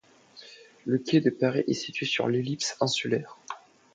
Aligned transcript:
Le 0.83 0.97
quai 0.97 1.21
de 1.21 1.29
Paris 1.29 1.63
est 1.67 1.75
situé 1.75 2.07
sur 2.07 2.27
l’Ellipse 2.27 2.75
insulaire. 2.81 3.37